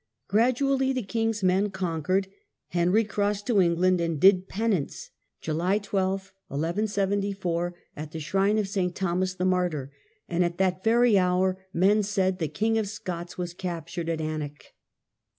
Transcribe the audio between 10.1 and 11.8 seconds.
and at that very hour,